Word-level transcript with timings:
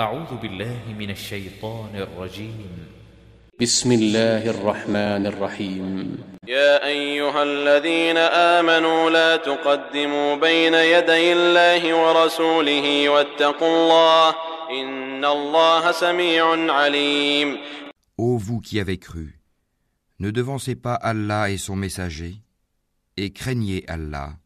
أعوذ 0.00 0.36
بالله 0.42 0.94
من 0.98 1.10
الشيطان 1.10 1.96
الرجيم 1.96 2.68
بسم 3.60 3.92
الله 3.92 4.50
الرحمن 4.50 5.26
الرحيم 5.26 6.18
يا 6.48 6.86
أيها 6.86 7.42
الذين 7.42 8.16
آمنوا 8.56 9.10
لا 9.10 9.36
تقدموا 9.36 10.36
بين 10.36 10.74
يدي 10.74 11.32
الله 11.32 11.82
ورسوله 11.94 13.08
واتقوا 13.08 13.68
الله 13.68 14.34
إن 14.70 15.24
الله 15.24 15.92
سميع 15.92 16.44
عليم 16.72 17.56
Ô 18.18 18.36
vous 18.36 18.60
qui 18.60 18.78
avez 18.78 18.98
cru, 18.98 19.40
ne 20.18 20.30
devancez 20.30 20.74
pas 20.74 20.94
Allah 20.94 21.48
et 21.48 21.56
son 21.56 21.74
messager, 21.74 22.36
et 23.16 23.32
craignez 23.32 23.82
Allah. 23.88 24.36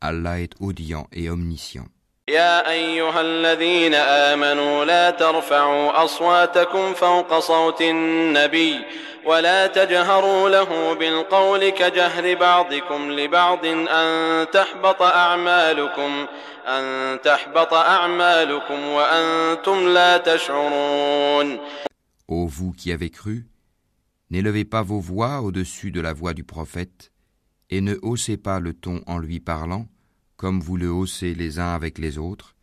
Allah 0.00 0.38
est 0.40 0.54
audient 0.60 1.08
et 1.10 1.28
omniscient. 1.28 1.88
يا 2.31 2.71
أيها 2.71 3.21
الذين 3.21 3.93
آمنوا 3.95 4.85
لا 4.85 5.09
ترفعوا 5.11 6.03
أصواتكم 6.03 6.93
فوق 6.93 7.39
صوت 7.39 7.81
النبي 7.81 8.85
ولا 9.25 9.67
تجهروا 9.67 10.49
له 10.49 10.93
بالقول 10.93 11.69
كجهر 11.69 12.35
بعضكم 12.35 13.11
لبعض 13.11 13.65
أن 13.65 14.47
تحبط 14.51 15.01
أعمالكم 15.01 16.25
أن 16.67 17.21
تحبط 17.21 17.73
أعمالكم 17.73 18.87
وأنتم 18.87 19.87
لا 19.87 20.17
تشعرون 20.17 21.59
Ô 22.27 22.45
vous 22.45 22.73
qui 22.73 22.91
avez 22.91 23.09
cru, 23.09 23.45
n'élevez 24.31 24.65
pas 24.65 24.81
vos 24.81 24.99
voix 24.99 25.39
au-dessus 25.39 25.91
de 25.91 26.01
la 26.01 26.11
voix 26.11 26.33
du 26.33 26.43
prophète, 26.43 27.13
et 27.69 27.79
ne 27.79 27.95
haussez 28.01 28.35
pas 28.35 28.59
le 28.59 28.73
ton 28.73 29.01
en 29.07 29.17
lui 29.17 29.39
parlant, 29.39 29.85
comme 30.41 30.59
vous 30.59 30.77
le 30.77 30.89
haussez 30.89 31.33
les 31.33 31.59
uns 31.59 31.73
avec 31.73 31.97
les 31.97 32.17
autres, 32.17 32.55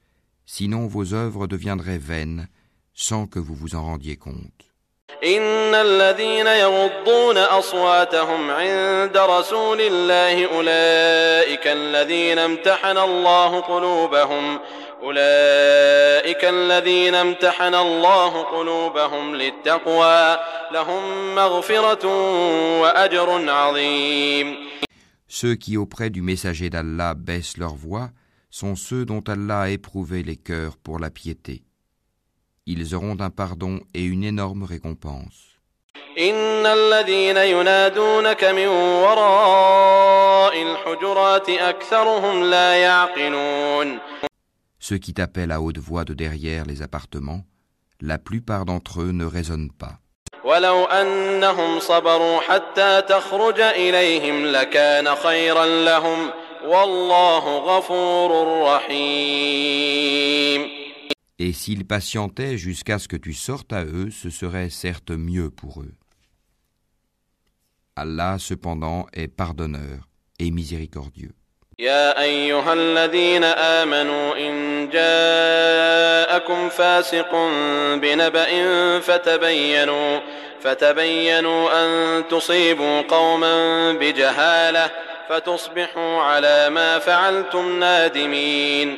sinon 0.47 0.87
vos 0.87 1.15
œuvres 1.15 1.47
deviendraient 1.47 1.99
vaines 1.99 2.49
sans 2.95 3.27
que 3.27 3.39
vous 3.39 3.55
vous 3.55 3.75
en 3.75 3.85
rendiez 3.85 4.17
compte. 4.17 4.65
إن 5.25 5.75
الذين 5.75 6.47
يغضون 6.47 7.39
أصواتهم 7.39 8.51
عند 8.51 9.17
رسول 9.17 9.81
الله 9.81 10.47
أولئك 10.57 11.67
الذين 11.67 12.39
امتحن 12.39 12.99
الله 12.99 13.61
قلوبهم 13.61 14.59
أولئك 15.03 16.45
الذين 16.45 17.15
امتحن 17.15 17.75
الله 17.75 18.43
قلوبهم 18.43 19.35
للتقوى 19.37 20.39
لهم 20.73 21.35
مغفرة 21.35 22.07
وأجر 22.81 23.51
عظيم 23.51 24.57
Ceux 25.29 25.55
qui 25.55 25.77
auprès 25.77 26.11
du 26.11 26.23
messager 26.23 26.71
d'Allah 26.71 27.15
baissent 27.15 27.57
leur 27.57 27.75
voix 27.75 28.11
sont 28.51 28.77
ceux 28.77 29.05
dont 29.05 29.23
Allah 29.23 29.63
a 29.63 29.71
éprouvé 29.71 30.23
les 30.23 30.37
cœurs 30.37 30.77
pour 30.77 30.99
la 30.99 31.11
piété. 31.11 31.65
Ils 32.67 32.95
auront 32.95 33.19
un 33.21 33.31
pardon 33.31 33.81
et 33.95 34.05
une 34.05 34.25
énorme 34.25 34.63
récompense. 34.63 35.55
إن 36.19 36.67
الذين 36.67 37.37
ينادونك 37.37 38.45
من 38.45 38.67
وراء 38.67 40.63
الحجرات 40.63 41.49
أكثرهم 41.51 42.45
لا 42.45 42.75
يعقلون 42.75 43.99
Ceux 44.79 44.99
qui 44.99 45.15
t'appellent 45.15 45.51
à 45.51 45.61
haute 45.61 45.79
voix 45.79 46.05
de 46.05 46.13
derrière 46.15 46.67
les 46.67 46.83
appartements, 46.83 47.45
la 48.01 48.19
plupart 48.19 48.67
d'entre 48.67 49.01
eux 49.01 49.13
ne 49.13 49.25
raisonnent 49.25 49.73
pas. 49.73 49.99
ولو 50.49 50.85
أنهم 50.85 51.81
صبروا 51.81 52.41
حتى 52.41 53.03
تخرج 53.09 53.61
إليهم 53.61 54.47
لكان 54.47 55.15
خيرا 55.15 55.67
لهم 55.67 56.31
والله 56.65 57.59
غفور 57.59 58.63
رحيم 58.63 60.15
Et 61.41 61.53
s'ils 61.53 61.85
patientaient 61.85 62.57
jusqu'à 62.57 62.99
ce 63.01 63.09
que 63.09 63.17
tu 63.17 63.33
sortes 63.35 63.73
à 63.73 63.85
eux, 63.85 64.09
ce 64.11 64.31
serait 64.31 64.71
certes 64.71 65.11
mieux 65.11 65.51
pour 65.51 65.83
eux. 65.83 65.93
Allah 67.97 68.37
cependant 68.39 69.07
est 69.13 69.29
pardonneur 69.29 70.09
et 70.39 70.51
miséricordieux. 70.51 71.35
يا 71.79 72.23
أيها 72.23 72.73
الذين 72.73 73.45
آمنوا 73.45 74.37
إن 74.39 74.91
جاءكم 76.39 76.69
فاسق 76.69 77.33
بنبأ 78.03 78.51
فتبينوا 79.01 80.21
فتبينوا 80.61 81.63
أن 81.81 82.29
تصيبوا 82.29 83.01
قوما 83.01 83.93
بجهالة 83.93 84.91
فتصبحوا 85.29 86.21
على 86.21 86.71
ما 86.71 86.99
فعلتم 86.99 87.79
نادمين 87.81 88.97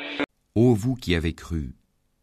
Ô 0.55 0.75
vous 0.75 0.95
qui 0.95 1.15
avez 1.15 1.35
cru, 1.35 1.75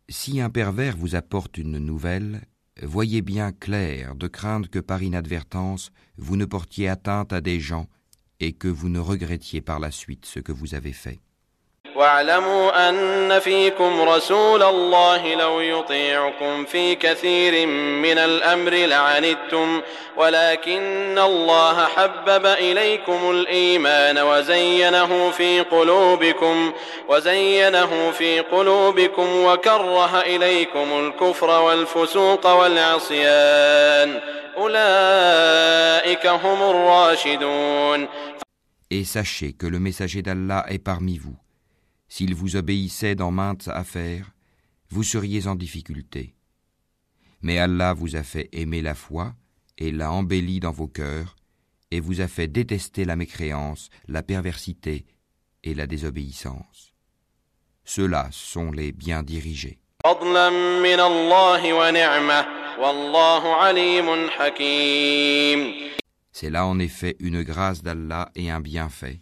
si 0.09 0.41
un 0.41 0.49
pervers 0.49 0.97
vous 0.97 1.15
apporte 1.15 1.57
une 1.59 1.77
nouvelle, 1.77 2.41
voyez 2.81 3.21
bien 3.21 3.51
clair 3.51 4.15
de 4.15 4.27
craindre 4.27 4.69
que 4.69 4.79
par 4.79 5.03
inadvertance 5.03 5.91
vous 6.17 6.35
ne 6.35 6.45
portiez 6.45 6.89
atteinte 6.89 7.31
à 7.31 7.41
des 7.41 7.59
gens 7.59 7.87
et 8.39 8.53
que 8.53 8.67
vous 8.67 8.89
ne 8.89 8.99
regrettiez 8.99 9.61
par 9.61 9.79
la 9.79 9.91
suite 9.91 10.25
ce 10.25 10.39
que 10.39 10.51
vous 10.51 10.73
avez 10.73 10.93
fait. 10.93 11.19
واعلموا 11.98 12.88
أن 12.88 13.38
فيكم 13.38 14.00
رسول 14.00 14.62
الله 14.62 15.34
لو 15.34 15.60
يطيعكم 15.60 16.64
في 16.64 16.94
كثير 16.94 17.66
من 18.02 18.18
الأمر 18.18 18.70
لعنتم 18.70 19.80
ولكن 20.16 21.18
الله 21.18 21.86
حبب 21.86 22.46
إليكم 22.46 23.30
الإيمان 23.30 24.18
وزينه 24.18 25.30
في 25.30 25.60
قلوبكم 25.60 26.72
وزينه 27.08 28.10
في 28.10 28.40
قلوبكم 28.40 29.44
وكره 29.44 30.20
إليكم 30.20 30.88
الكفر 30.98 31.60
والفسوق 31.60 32.46
والعصيان 32.46 34.20
أولئك 34.56 36.26
هم 36.26 36.70
الراشدون 36.70 38.08
Et 38.90 39.04
sachez 39.04 39.52
que 39.52 39.66
le 39.66 39.78
messager 39.78 40.22
d'Allah 40.22 40.64
est 40.68 40.78
parmi 40.78 41.18
vous. 41.18 41.36
S'il 42.08 42.34
vous 42.34 42.56
obéissait 42.56 43.14
dans 43.14 43.30
maintes 43.30 43.68
affaires, 43.68 44.32
vous 44.90 45.02
seriez 45.02 45.46
en 45.46 45.54
difficulté. 45.54 46.34
Mais 47.42 47.58
Allah 47.58 47.92
vous 47.92 48.16
a 48.16 48.22
fait 48.22 48.48
aimer 48.52 48.82
la 48.82 48.94
foi 48.94 49.34
et 49.76 49.92
l'a 49.92 50.10
embellie 50.10 50.60
dans 50.60 50.72
vos 50.72 50.88
cœurs, 50.88 51.36
et 51.90 52.00
vous 52.00 52.20
a 52.20 52.28
fait 52.28 52.48
détester 52.48 53.04
la 53.04 53.16
mécréance, 53.16 53.90
la 54.08 54.22
perversité 54.22 55.06
et 55.62 55.74
la 55.74 55.86
désobéissance. 55.86 56.92
Ceux-là 57.84 58.28
sont 58.32 58.70
les 58.70 58.92
bien 58.92 59.22
dirigés. 59.22 59.78
C'est 66.32 66.50
là 66.50 66.66
en 66.66 66.78
effet 66.78 67.16
une 67.20 67.42
grâce 67.42 67.82
d'Allah 67.82 68.30
et 68.34 68.50
un 68.50 68.60
bienfait. 68.60 69.20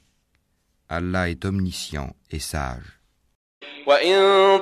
Allah 0.89 1.29
est 1.29 1.45
omniscient 1.45 2.11
et 2.31 2.39
sage. 2.39 2.97
وإن 3.87 4.59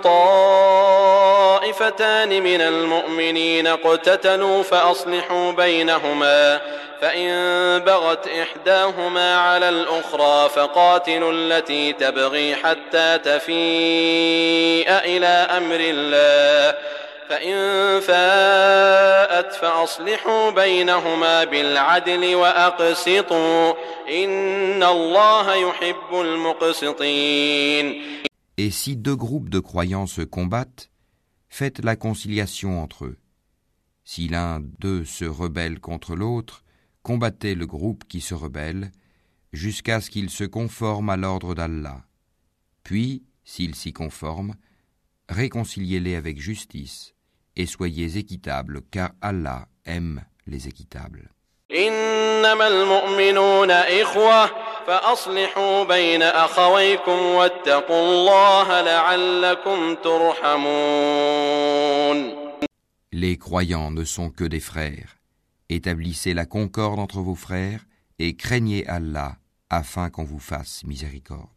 طائفتان 1.57 2.43
من 2.43 2.61
المؤمنين 2.61 3.67
اقتتلوا 3.67 4.63
فأصلحوا 4.63 5.53
بينهما 5.53 6.61
فإن 7.01 7.31
بغت 7.79 8.29
إحداهما 8.29 9.39
على 9.39 9.69
الأخرى 9.69 10.49
فقاتلوا 10.49 11.33
التي 11.33 11.93
تبغي 11.93 12.57
حتى 12.57 13.19
تفيء 13.19 14.91
إلى 14.91 15.27
أمر 15.27 15.79
الله 15.81 16.79
فإن 17.30 18.00
فاءت 18.00 19.53
فأصلحوا 19.53 20.50
بينهما 20.50 21.44
بالعدل 21.44 22.36
وأقسطوا 22.36 23.74
إن 24.24 24.84
الله 24.84 25.56
يحب 25.56 26.14
المقسطين 26.14 28.02
Et 28.58 28.72
si 28.72 28.97
deux 28.97 29.16
groupes 29.16 29.50
de 29.50 29.59
croyants 29.59 30.06
se 30.06 30.22
combattent, 30.22 30.90
faites 31.47 31.81
la 31.81 31.96
conciliation 31.96 32.84
entre 32.84 33.06
eux. 33.06 33.18
Si 34.03 34.28
l'un 34.28 34.59
d'eux 34.79 35.06
se 35.06 35.23
rebelle 35.23 35.79
contre 35.79 36.16
l'autre, 36.16 36.64
combattez 37.03 37.56
le 37.56 37.66
groupe 37.66 38.03
qui 38.09 38.20
se 38.20 38.34
rebelle, 38.34 38.91
jusqu'à 39.53 40.02
ce 40.02 40.09
qu'il 40.09 40.29
se 40.29 40.44
conforme 40.44 41.09
à 41.09 41.16
l'ordre 41.16 41.56
d'Allah. 41.56 42.02
Puis, 42.84 43.23
s'il 43.46 43.76
s'y 43.76 43.94
conforme, 43.94 44.56
réconciliez-les 45.29 46.16
avec 46.16 46.41
justice, 46.41 47.14
et 47.56 47.66
soyez 47.66 48.18
équitables, 48.18 48.83
car 48.91 49.10
Allah 49.21 49.66
aime 49.84 50.22
les 50.47 50.68
équitables. 50.68 51.30
Les 63.12 63.39
croyants 63.39 63.91
ne 63.91 64.04
sont 64.04 64.30
que 64.30 64.45
des 64.45 64.60
frères. 64.60 65.16
Établissez 65.68 66.34
la 66.34 66.47
concorde 66.47 66.98
entre 66.98 67.21
vos 67.21 67.34
frères 67.34 67.84
et 68.18 68.36
craignez 68.36 68.86
Allah 68.86 69.36
afin 69.71 70.10
qu'on 70.10 70.24
vous 70.24 70.39
fasse 70.39 70.84
miséricorde. 70.84 71.53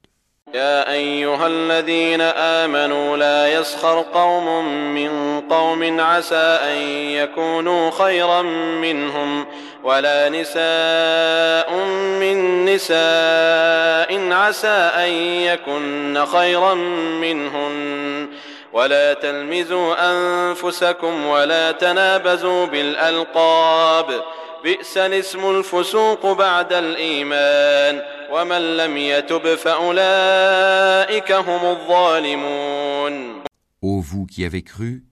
يا 0.58 0.92
أيها 0.92 1.48
الذين 1.48 2.22
آمنوا 2.22 3.18
لا 3.18 3.54
يسخر 3.54 4.06
قوم 4.14 4.66
من 4.96 5.42
قوم 5.50 6.02
عسى 6.02 6.60
أن 6.64 6.78
يكونوا 7.12 7.92
خيرا 7.92 8.42
منهم 8.82 9.46
ولا 9.84 10.30
نساء 10.30 11.74
من 12.20 12.66
نساء 12.66 14.34
عسى 14.34 14.92
أن 14.96 15.12
يكن 15.22 16.26
خيرا 16.26 16.74
منهن 17.22 18.28
ولا 18.74 19.14
تلمزوا 19.14 19.96
أنفسكم 20.12 21.26
ولا 21.26 21.72
تنابزوا 21.72 22.66
بالألقاب 22.66 24.24
بئس 24.64 24.98
الاسم 24.98 25.58
الفسوق 25.58 26.32
بعد 26.32 26.74
الإيمان 26.74 28.17
ومن 28.33 28.77
لم 28.77 28.97
يتب 28.97 29.55
فأولئك 29.55 31.33
هم 31.33 31.65
الظالمون 31.77 33.43
Ô 33.83 34.01
vous 34.01 34.27
qui 34.27 34.45
avez 34.45 34.63
cru, 34.63 35.05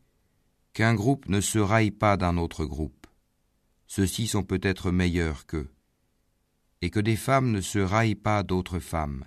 qu'un 0.72 0.94
groupe 0.94 1.28
ne 1.28 1.40
se 1.40 1.58
raille 1.58 1.90
pas 1.90 2.16
d'un 2.16 2.36
autre 2.36 2.64
groupe. 2.64 3.06
Ceux-ci 3.88 4.28
sont 4.28 4.44
peut-être 4.44 4.92
meilleurs 4.92 5.46
qu'eux. 5.46 5.70
Et 6.80 6.90
que 6.90 7.00
des 7.00 7.16
femmes 7.16 7.50
ne 7.50 7.60
se 7.60 7.80
raillent 7.80 8.14
pas 8.14 8.44
d'autres 8.44 8.78
femmes. 8.78 9.24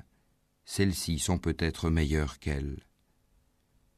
Celles-ci 0.66 1.20
sont 1.20 1.38
peut-être 1.38 1.90
meilleures 1.90 2.40
qu'elles. 2.40 2.80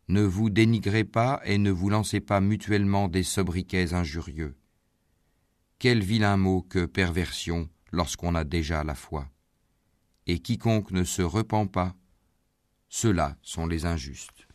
Ne 0.07 0.21
vous 0.21 0.49
dénigrez 0.49 1.03
pas 1.03 1.41
et 1.45 1.57
ne 1.57 1.71
vous 1.71 1.89
lancez 1.89 2.19
pas 2.19 2.41
mutuellement 2.41 3.07
des 3.07 3.23
sobriquets 3.23 3.93
injurieux. 3.93 4.55
Quel 5.77 6.03
vilain 6.03 6.37
mot 6.37 6.63
que 6.63 6.85
perversion 6.85 7.69
lorsqu'on 7.91 8.35
a 8.35 8.43
déjà 8.43 8.83
la 8.83 8.95
foi. 8.95 9.29
Et 10.29 10.39
quiconque 10.39 10.91
ne 10.91 11.03
se 11.03 11.21
repent 11.21 11.67
pas, 11.67 11.93
ceux-là 12.89 13.35
sont 13.41 13.67
les 13.67 13.85
injustes. 13.85 14.45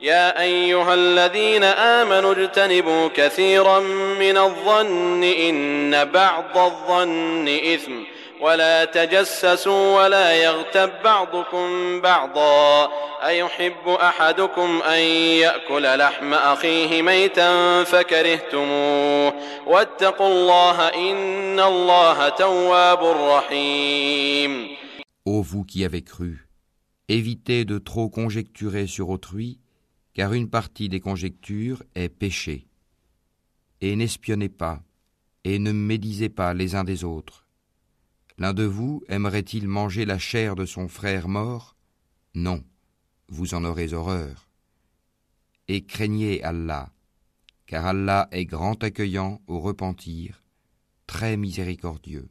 يا 0.00 0.40
أيها 0.42 0.94
الذين 0.94 1.64
آمنوا 1.64 2.32
اجتنبوا 2.32 3.08
كثيرا 3.08 3.80
من 4.20 4.36
الظن 4.36 5.24
إن 5.24 6.04
بعض 6.04 6.58
الظن 6.58 7.48
إثم 7.48 7.92
ولا 8.40 8.84
تجسسوا 8.84 10.02
ولا 10.02 10.32
يغتب 10.32 10.90
بعضكم 11.04 12.00
بعضا 12.00 12.92
أيحب 13.26 13.88
أحدكم 13.88 14.82
أن 14.82 14.98
يأكل 15.44 15.98
لحم 15.98 16.34
أخيه 16.34 17.02
ميتا 17.02 17.84
فكرهتموه 17.84 19.34
واتقوا 19.66 20.28
الله 20.28 20.88
إن 20.88 21.60
الله 21.60 22.28
تواب 22.28 23.04
رحيم 23.04 24.74
Ô 25.26 25.40
vous 25.40 25.64
qui 25.64 25.86
avez 25.86 26.02
cru, 26.02 26.46
évitez 27.08 27.64
de 27.64 27.78
trop 27.78 28.10
conjecturer 28.10 28.86
sur 28.86 29.08
autrui, 29.08 29.58
car 30.12 30.34
une 30.34 30.50
partie 30.50 30.90
des 30.90 31.00
conjectures 31.00 31.82
est 31.94 32.10
péché. 32.10 32.66
Et 33.80 33.96
n'espionnez 33.96 34.50
pas, 34.50 34.82
et 35.44 35.58
ne 35.58 35.72
médisez 35.72 36.28
pas 36.28 36.52
les 36.52 36.74
uns 36.74 36.84
des 36.84 37.04
autres. 37.04 37.46
L'un 38.38 38.52
de 38.52 38.64
vous 38.64 39.02
aimerait-il 39.08 39.68
manger 39.68 40.04
la 40.04 40.18
chair 40.18 40.56
de 40.56 40.66
son 40.66 40.88
frère 40.88 41.28
mort 41.28 41.76
Non, 42.34 42.64
vous 43.28 43.54
en 43.54 43.64
aurez 43.64 43.92
horreur. 43.92 44.48
Et 45.68 45.84
craignez 45.84 46.42
Allah, 46.42 46.90
car 47.66 47.86
Allah 47.86 48.28
est 48.32 48.44
grand 48.44 48.82
accueillant 48.82 49.40
au 49.46 49.60
repentir, 49.60 50.42
très 51.06 51.36
miséricordieux. 51.36 52.28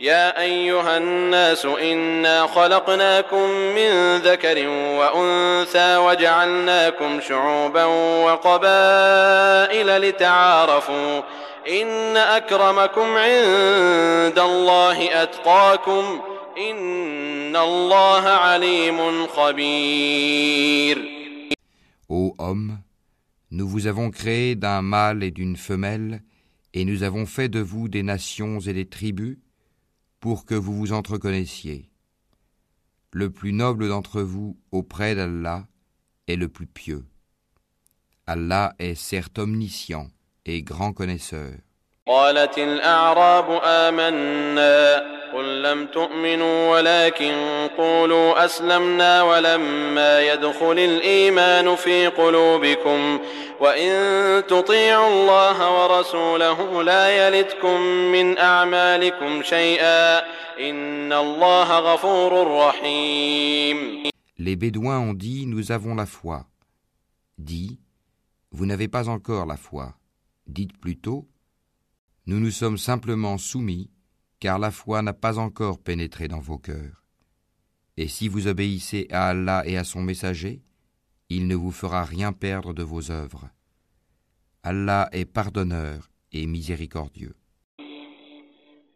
يا 0.00 0.40
أيها 0.40 0.96
الناس 0.96 1.64
إنا 1.66 2.46
خلقناكم 2.46 3.48
من 3.48 4.16
ذكر 4.16 4.68
وأنثى 4.68 5.96
وجعلناكم 5.96 7.20
شعوبا 7.20 7.84
وقبائل 8.24 10.00
لتعارفوا 10.00 11.20
إن 11.68 12.16
أكرمكم 12.16 13.02
عند 13.02 14.38
الله 14.38 15.22
أتقاكم 15.22 16.20
إن 16.58 17.56
الله 17.56 18.22
عليم 18.28 19.26
خبير 19.26 21.14
Ô 22.10 22.34
homme, 22.38 22.78
nous 23.50 23.66
vous 23.66 23.86
avons 23.86 24.10
créé 24.10 24.54
d'un 24.56 24.82
mâle 24.82 25.22
et 25.22 25.30
d'une 25.30 25.56
femelle, 25.56 26.22
et 26.74 26.84
nous 26.84 27.02
avons 27.02 27.24
fait 27.24 27.48
de 27.48 27.60
vous 27.60 27.88
des 27.88 28.02
nations 28.02 28.60
et 28.60 28.74
des 28.74 28.86
tribus, 28.86 29.38
pour 30.20 30.44
que 30.44 30.54
vous 30.54 30.74
vous 30.74 30.92
entreconnaissiez. 30.92 31.88
Le 33.10 33.30
plus 33.30 33.52
noble 33.52 33.88
d'entre 33.88 34.20
vous 34.20 34.58
auprès 34.70 35.14
d'Allah 35.14 35.66
est 36.28 36.36
le 36.36 36.48
plus 36.48 36.66
pieux. 36.66 37.04
Allah 38.26 38.74
est 38.78 38.94
certes 38.94 39.38
omniscient 39.38 40.08
et 40.48 40.62
grand 40.62 40.92
connaisseur. 40.92 41.60
قالت 42.06 42.58
الأعراب 42.58 43.60
آمنا 43.64 45.04
قل 45.32 45.62
لم 45.62 45.86
تؤمنوا 45.86 46.70
ولكن 46.70 47.34
قولوا 47.78 48.44
أسلمنا 48.44 49.22
ولما 49.22 50.20
يدخل 50.20 50.78
الإيمان 50.78 51.76
في 51.76 52.06
قلوبكم 52.06 53.20
وإن 53.60 53.92
تطيعوا 54.46 55.08
الله 55.08 55.58
ورسوله 55.82 56.82
لا 56.82 57.28
يلتكم 57.28 57.80
من 58.12 58.38
أعمالكم 58.38 59.42
شيئا 59.42 60.18
إن 60.60 61.12
الله 61.12 61.78
غفور 61.78 62.56
رحيم 62.66 64.04
Les 64.38 64.56
Bédouins 64.56 64.98
ont 64.98 65.14
dit 65.14 65.46
Nous 65.46 65.72
avons 65.72 65.94
la 65.94 66.06
foi. 66.06 66.44
Dit 67.38 67.78
Vous 68.52 68.66
n'avez 68.66 68.88
pas 68.88 69.08
encore 69.08 69.46
la 69.46 69.56
foi. 69.56 69.94
Dites 70.48 70.76
plutôt 70.78 71.28
Nous 72.26 72.40
nous 72.40 72.50
sommes 72.50 72.78
simplement 72.78 73.38
soumis, 73.38 73.90
car 74.40 74.58
la 74.58 74.70
foi 74.70 75.02
n'a 75.02 75.12
pas 75.12 75.38
encore 75.38 75.78
pénétré 75.78 76.28
dans 76.28 76.40
vos 76.40 76.58
cœurs. 76.58 77.04
Et 77.96 78.08
si 78.08 78.28
vous 78.28 78.48
obéissez 78.48 79.06
à 79.10 79.28
Allah 79.28 79.62
et 79.66 79.76
à 79.76 79.84
son 79.84 80.02
messager, 80.02 80.62
il 81.28 81.46
ne 81.46 81.54
vous 81.54 81.72
fera 81.72 82.04
rien 82.04 82.32
perdre 82.32 82.72
de 82.74 82.82
vos 82.82 83.10
œuvres. 83.10 83.48
Allah 84.62 85.08
est 85.12 85.26
pardonneur 85.26 86.10
et 86.32 86.46
miséricordieux. 86.46 87.34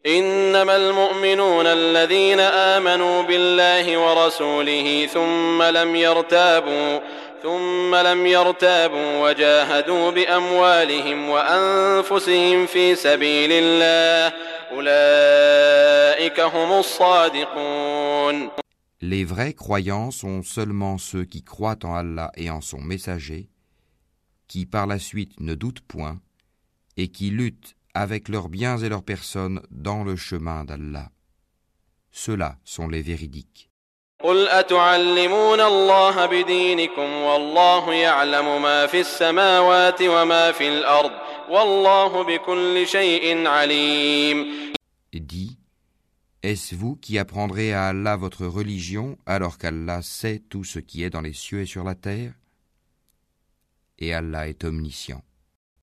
إنما 0.06 0.76
المؤمنون 0.76 1.66
الذين 1.66 2.40
آمنوا 2.40 3.22
بالله 3.22 3.98
ورسوله 3.98 5.06
ثم 5.06 5.62
لم 5.62 5.96
يرتابوا 5.96 7.00
ثم 7.42 7.94
لم 7.94 8.26
يرتابوا 8.26 9.28
وجاهدوا 9.28 10.10
بأموالهم 10.10 11.28
وأنفسهم 11.28 12.66
في 12.66 12.94
سبيل 12.94 13.50
الله 13.52 14.36
أولئك 14.72 16.40
هم 16.40 16.78
الصادقون 16.78 18.50
Les 19.00 19.24
vrais 19.24 19.52
croyants 19.54 20.10
sont 20.10 20.42
seulement 20.42 20.98
ceux 20.98 21.24
qui 21.24 21.44
croient 21.44 21.78
en 21.84 21.94
Allah 21.94 22.32
et 22.36 22.50
en 22.50 22.60
son 22.60 22.80
messager, 22.80 23.48
qui 24.48 24.66
par 24.66 24.88
la 24.88 24.98
suite 24.98 25.38
ne 25.38 25.54
doutent 25.54 25.82
point, 25.82 26.18
et 26.96 27.06
qui 27.06 27.30
luttent 27.30 27.76
avec 27.94 28.28
leurs 28.28 28.48
biens 28.48 28.76
et 28.78 28.88
leurs 28.88 29.04
personnes 29.04 29.60
dans 29.70 30.02
le 30.02 30.16
chemin 30.16 30.64
d'Allah. 30.64 31.10
Ceux-là 32.10 32.58
sont 32.64 32.88
les 32.88 33.02
véridiques. 33.02 33.70
قل 34.23 34.47
أتعلمون 34.47 35.61
الله 35.61 36.25
بدينكم 36.25 37.13
والله 37.13 37.93
يعلم 37.93 38.61
ما 38.61 38.87
في 38.87 38.99
السماوات 38.99 40.01
وما 40.01 40.51
في 40.51 40.67
الأرض 40.67 41.11
والله 41.49 42.23
بكل 42.23 42.87
شيء 42.87 43.47
عليم 43.47 44.63
Dis, 45.13 45.57
est-ce 46.41 46.73
vous 46.73 46.95
qui 46.95 47.19
apprendrez 47.19 47.73
à 47.73 47.87
Allah 47.87 48.15
votre 48.15 48.45
religion 48.45 49.17
alors 49.25 49.57
qu'Allah 49.57 50.01
sait 50.01 50.41
tout 50.49 50.63
ce 50.63 50.79
qui 50.79 51.03
est 51.03 51.09
dans 51.09 51.21
les 51.21 51.33
cieux 51.33 51.61
et 51.61 51.65
sur 51.65 51.83
la 51.83 51.95
terre 51.95 52.31
Et 53.99 54.13
Allah 54.13 54.47
est 54.47 54.63
omniscient. 54.63 55.21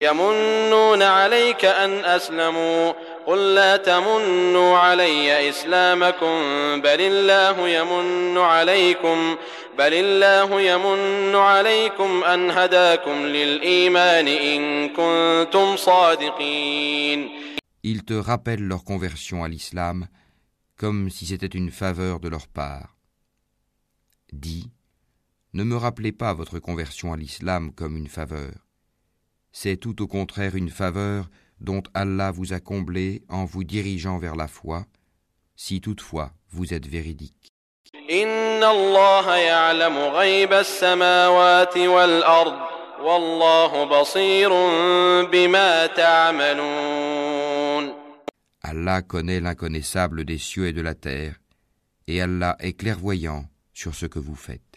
يمنون 0.03 1.03
عليك 1.03 1.65
أن 1.65 2.05
أسلموا 2.05 2.93
قل 3.26 3.56
لا 3.56 3.78
تمنوا 3.78 4.78
علي 4.78 5.50
إسلامكم 5.50 6.38
بل 6.82 7.02
الله 7.02 7.70
يمن 7.70 8.38
عليكم 8.38 9.36
بل 9.78 9.94
الله 9.94 10.62
يمن 10.62 11.36
عليكم 11.36 12.24
أن 12.24 12.52
هداكم 12.52 13.26
للإيمان 13.26 14.28
إن 14.28 14.90
كنتم 14.90 15.76
صادقين 15.78 17.30
Ils 17.84 18.04
te 18.04 18.14
rappellent 18.14 18.68
leur 18.68 18.84
conversion 18.84 19.44
à 19.44 19.48
l'islam 19.48 20.08
comme 20.78 21.10
si 21.10 21.26
c'était 21.26 21.56
une 21.62 21.72
faveur 21.72 22.20
de 22.20 22.30
leur 22.30 22.48
part. 22.48 22.98
Dis, 24.34 24.72
ne 25.54 25.64
me 25.64 25.78
rappelez 25.78 26.12
pas 26.12 26.34
votre 26.34 26.60
conversion 26.60 27.14
à 27.14 27.18
l'islam 27.18 27.72
comme 27.74 27.96
une 27.96 28.08
faveur. 28.08 28.56
C'est 29.52 29.78
tout 29.78 30.02
au 30.02 30.08
contraire 30.08 30.56
une 30.56 30.70
faveur 30.70 31.30
dont 31.61 31.83
Allah 31.95 32.31
vous 32.31 32.53
a 32.53 32.61
comblé 32.61 33.23
en 33.29 33.45
vous 33.45 33.65
dirigeant 33.65 34.19
vers 34.19 34.37
la 34.37 34.49
foi, 34.49 34.87
si 35.57 35.81
toutefois 35.81 36.33
vous 36.51 36.73
êtes 36.75 36.87
véridique. 36.87 37.53
Allah 48.63 49.03
connaît 49.03 49.41
l'inconnaissable 49.41 50.25
des 50.25 50.39
cieux 50.39 50.67
et 50.69 50.73
de 50.73 50.83
la 50.83 50.95
terre, 50.95 51.41
et 52.07 52.21
Allah 52.21 52.57
est 52.61 52.75
clairvoyant 52.75 53.45
sur 53.73 53.95
ce 53.95 54.07
que 54.07 54.19
vous 54.19 54.37
faites. 54.37 54.70